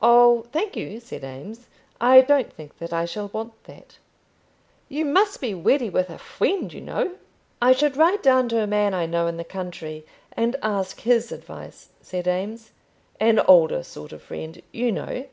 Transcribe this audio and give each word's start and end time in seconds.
"Oh, 0.00 0.42
thank 0.52 0.76
you," 0.76 1.00
said 1.00 1.24
Eames, 1.24 1.66
"I 2.00 2.20
don't 2.20 2.52
think 2.52 2.78
that 2.78 2.92
I 2.92 3.04
shall 3.04 3.26
want 3.32 3.64
that." 3.64 3.98
"You 4.88 5.04
must 5.04 5.40
be 5.40 5.54
ready 5.54 5.90
with 5.90 6.08
a 6.08 6.18
friend, 6.18 6.72
you 6.72 6.80
know." 6.80 7.16
"I 7.60 7.72
should 7.72 7.96
write 7.96 8.22
down 8.22 8.48
to 8.50 8.62
a 8.62 8.66
man 8.68 8.94
I 8.94 9.06
know 9.06 9.26
in 9.26 9.38
the 9.38 9.42
country, 9.44 10.06
and 10.30 10.54
ask 10.62 11.00
his 11.00 11.32
advice," 11.32 11.88
said 12.00 12.28
Eames; 12.28 12.70
"an 13.18 13.40
older 13.40 13.82
sort 13.82 14.12
of 14.12 14.22
friend, 14.22 14.62
you 14.70 14.92
know." 14.92 15.24